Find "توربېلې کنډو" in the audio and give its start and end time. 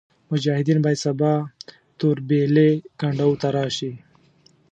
1.99-3.31